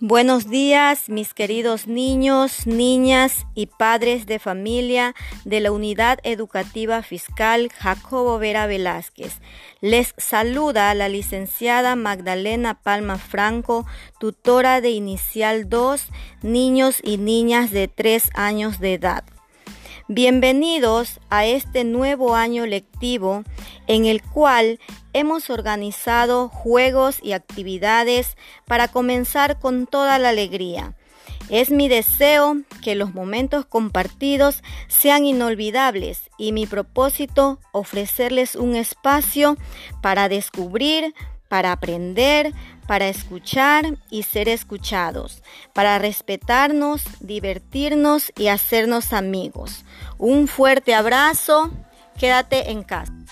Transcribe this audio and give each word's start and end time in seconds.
Buenos 0.00 0.50
días, 0.50 1.08
mis 1.08 1.34
queridos 1.34 1.86
niños, 1.86 2.66
niñas 2.66 3.46
y 3.54 3.66
padres 3.66 4.26
de 4.26 4.40
familia 4.40 5.14
de 5.44 5.60
la 5.60 5.70
Unidad 5.70 6.18
Educativa 6.24 7.00
Fiscal 7.02 7.70
Jacobo 7.72 8.40
Vera 8.40 8.66
Velázquez. 8.66 9.38
Les 9.80 10.12
saluda 10.16 10.92
la 10.94 11.08
licenciada 11.08 11.94
Magdalena 11.94 12.74
Palma 12.74 13.18
Franco, 13.18 13.86
tutora 14.18 14.80
de 14.80 14.90
Inicial 14.90 15.68
2, 15.68 16.08
niños 16.42 16.98
y 17.00 17.16
niñas 17.16 17.70
de 17.70 17.86
3 17.86 18.30
años 18.34 18.80
de 18.80 18.94
edad. 18.94 19.24
Bienvenidos 20.08 21.18
a 21.30 21.46
este 21.46 21.82
nuevo 21.82 22.34
año 22.34 22.66
lectivo 22.66 23.42
en 23.86 24.04
el 24.04 24.20
cual 24.22 24.78
hemos 25.14 25.48
organizado 25.48 26.50
juegos 26.50 27.20
y 27.22 27.32
actividades 27.32 28.36
para 28.66 28.88
comenzar 28.88 29.58
con 29.58 29.86
toda 29.86 30.18
la 30.18 30.28
alegría. 30.28 30.94
Es 31.48 31.70
mi 31.70 31.88
deseo 31.88 32.58
que 32.82 32.96
los 32.96 33.14
momentos 33.14 33.64
compartidos 33.64 34.62
sean 34.88 35.24
inolvidables 35.24 36.30
y 36.36 36.52
mi 36.52 36.66
propósito 36.66 37.58
ofrecerles 37.72 38.56
un 38.56 38.76
espacio 38.76 39.56
para 40.02 40.28
descubrir, 40.28 41.14
para 41.48 41.72
aprender, 41.72 42.52
para 42.86 43.08
escuchar 43.08 43.96
y 44.10 44.24
ser 44.24 44.48
escuchados, 44.48 45.42
para 45.72 45.98
respetarnos, 45.98 47.04
divertirnos 47.20 48.32
y 48.36 48.48
hacernos 48.48 49.12
amigos. 49.12 49.84
Un 50.18 50.48
fuerte 50.48 50.94
abrazo, 50.94 51.70
quédate 52.18 52.70
en 52.70 52.82
casa. 52.82 53.23